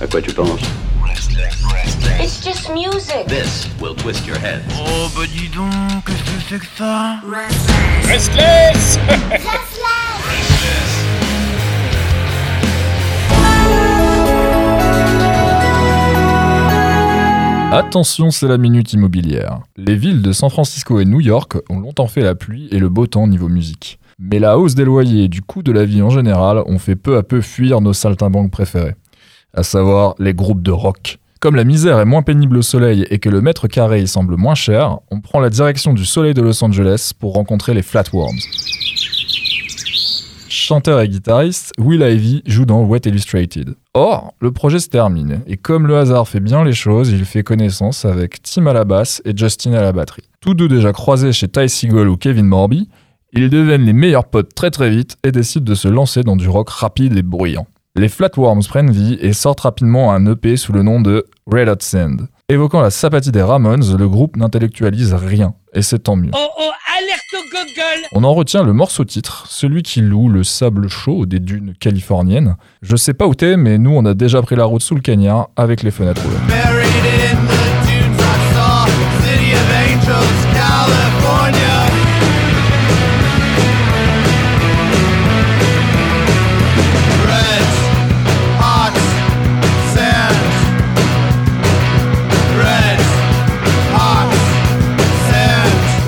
[0.00, 0.60] À quoi tu penses
[2.20, 3.26] It's just music.
[3.26, 4.62] This will twist your head.
[4.78, 7.20] Oh bah dis donc, qu'est-ce que c'est que ça
[8.08, 8.98] Restless
[17.72, 19.60] Attention, c'est la minute immobilière.
[19.76, 22.88] Les villes de San Francisco et New York ont longtemps fait la pluie et le
[22.88, 23.98] beau temps niveau musique.
[24.20, 26.94] Mais la hausse des loyers et du coût de la vie en général ont fait
[26.94, 28.94] peu à peu fuir nos saltimbanques préférés,
[29.54, 31.18] à savoir les groupes de rock.
[31.40, 34.36] Comme la misère est moins pénible au soleil et que le mètre carré y semble
[34.36, 38.38] moins cher, on prend la direction du soleil de Los Angeles pour rencontrer les Flatworms.
[40.48, 43.74] Chanteur et guitariste, Will Ivy joue dans Wet Illustrated.
[43.92, 47.42] Or, le projet se termine, et comme le hasard fait bien les choses, il fait
[47.42, 50.24] connaissance avec Tim à la basse et Justin à la batterie.
[50.40, 52.88] Tous deux déjà croisés chez Ty Segall ou Kevin Morby,
[53.34, 56.48] ils deviennent les meilleurs potes très très vite et décident de se lancer dans du
[56.48, 57.66] rock rapide et bruyant.
[57.96, 61.76] Les Flatworms prennent vie et sortent rapidement un EP sous le nom de Red Hot
[61.78, 62.26] Sand.
[62.48, 66.32] Évoquant la sympathie des Ramones, le groupe n'intellectualise rien, et c'est tant mieux.
[66.34, 70.42] Oh oh, alerte au Google On en retient le morceau titre, celui qui loue le
[70.42, 72.56] sable chaud des dunes californiennes.
[72.82, 75.00] Je sais pas où t'es, mais nous on a déjà pris la route sous le
[75.00, 77.23] cagnard avec les fenêtres ouvertes.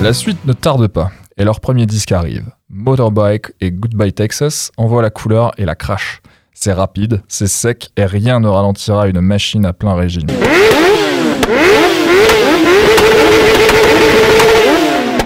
[0.07, 2.45] La suite ne tarde pas, et leur premier disque arrive.
[2.69, 6.21] Motorbike et Goodbye Texas envoient la couleur et la crash.
[6.53, 10.27] C'est rapide, c'est sec et rien ne ralentira une machine à plein régime.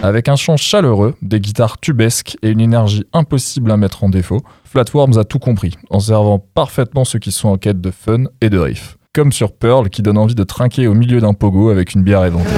[0.02, 4.42] Avec un chant chaleureux, des guitares tubesques et une énergie impossible à mettre en défaut,
[4.64, 8.50] Flatworms a tout compris, en servant parfaitement ceux qui sont en quête de fun et
[8.50, 8.98] de riff.
[9.14, 12.24] Comme sur Pearl qui donne envie de trinquer au milieu d'un pogo avec une bière
[12.24, 12.50] éventée.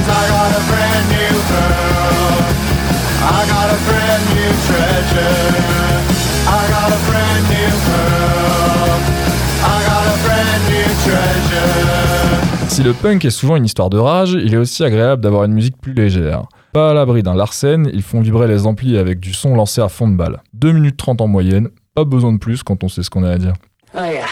[12.68, 15.54] Si le punk est souvent une histoire de rage, il est aussi agréable d'avoir une
[15.54, 16.44] musique plus légère.
[16.72, 19.90] Pas à l'abri d'un Larsen, ils font vibrer les amplis avec du son lancé à
[19.90, 20.44] fond de balle.
[20.54, 23.32] 2 minutes 30 en moyenne, pas besoin de plus quand on sait ce qu'on a
[23.32, 23.54] à dire.
[23.96, 24.28] Oh yeah.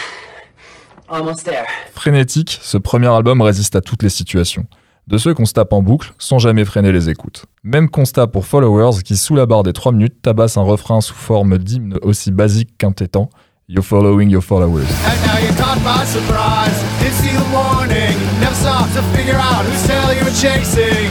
[1.12, 1.66] Almost there.
[1.92, 4.64] Frénétique, ce premier album résiste à toutes les situations.
[5.08, 7.44] De ceux qu'on se tape en boucle sans jamais freiner les écoutes.
[7.64, 11.12] Même constat pour Followers qui, sous la barre des 3 minutes, tabasse un refrain sous
[11.12, 13.28] forme d'hymne aussi basique qu'entêtant
[13.68, 14.86] You're following your followers.
[15.04, 16.82] And now you're caught by surprise.
[17.00, 18.16] Didn't see the warning.
[18.40, 21.10] Never stop to figure out whose tail you were chasing.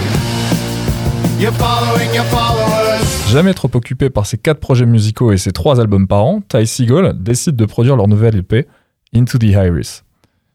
[1.40, 3.06] You're following your followers.
[3.30, 6.66] Jamais trop occupé par ses 4 projets musicaux et ses 3 albums par an, Ty
[6.66, 8.68] Segall décide de produire leur nouvelle EP,
[9.14, 10.06] Into the Iris.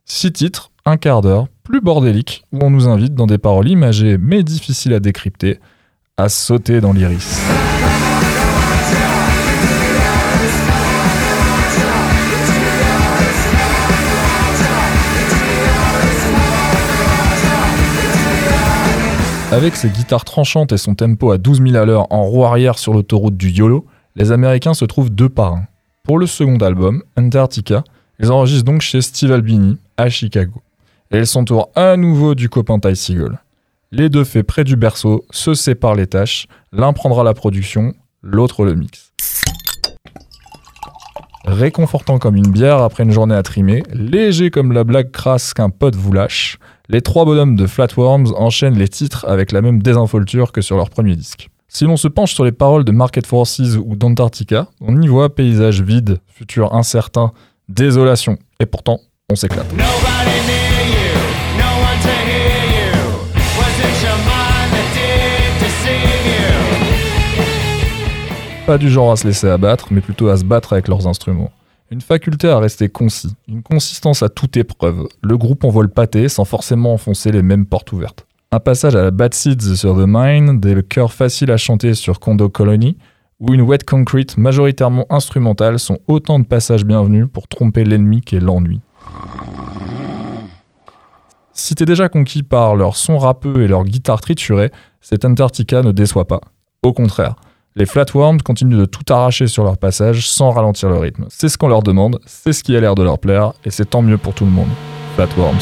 [0.07, 4.17] 6 titres, un quart d'heure, plus bordélique, où on nous invite dans des paroles imagées
[4.17, 5.61] mais difficiles à décrypter,
[6.17, 7.39] à sauter dans l'iris.
[19.53, 22.79] Avec ses guitares tranchantes et son tempo à 12 000 à l'heure en roue arrière
[22.79, 23.85] sur l'autoroute du YOLO,
[24.15, 25.67] les Américains se trouvent deux par un.
[26.05, 27.85] Pour le second album, Antarctica,
[28.19, 30.63] ils enregistrent donc chez Steve Albini, à Chicago.
[31.11, 33.39] Et ils s'entourent à nouveau du copain Ty Segall.
[33.93, 38.65] Les deux faits près du berceau se séparent les tâches, l'un prendra la production, l'autre
[38.65, 39.13] le mix.
[41.45, 45.71] Réconfortant comme une bière après une journée à trimer, léger comme la blague crasse qu'un
[45.71, 50.51] pote vous lâche, les trois bonhommes de Flatworms enchaînent les titres avec la même désinvolture
[50.51, 51.49] que sur leur premier disque.
[51.69, 55.35] Si l'on se penche sur les paroles de Market Forces ou d'Antarctica, on y voit
[55.35, 57.33] paysage vide, futur incertain,
[57.69, 58.39] désolation.
[58.61, 59.01] Et pourtant,
[59.31, 59.67] on s'éclate.
[68.67, 71.53] Pas du genre à se laisser abattre, mais plutôt à se battre avec leurs instruments.
[71.93, 75.07] Une faculté à rester concis, une consistance à toute épreuve.
[75.23, 78.27] Le groupe envoie le pâté sans forcément enfoncer les mêmes portes ouvertes.
[78.51, 82.19] Un passage à la Bad Seeds sur The Mine, des chœurs faciles à chanter sur
[82.19, 82.97] Condo Colony,
[83.41, 88.41] ou une Wet Concrete majoritairement instrumentale sont autant de passages bienvenus pour tromper l'ennemi qu'est
[88.41, 88.81] l'ennui.
[91.53, 95.93] Si t'es déjà conquis par leur son râpeux et leur guitare triturée, cet Antarctica ne
[95.93, 96.41] déçoit pas.
[96.83, 97.37] Au contraire,
[97.77, 101.27] les Flatworms continuent de tout arracher sur leur passage sans ralentir le rythme.
[101.29, 103.87] C'est ce qu'on leur demande, c'est ce qui a l'air de leur plaire, et c'est
[103.87, 104.71] tant mieux pour tout le monde.
[105.15, 105.57] Flatworms.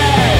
[0.00, 0.39] Yeah.